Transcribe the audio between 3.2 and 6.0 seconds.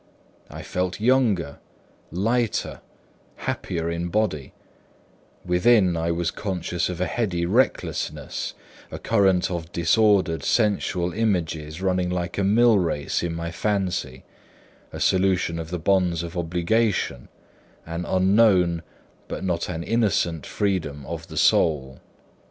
happier in body; within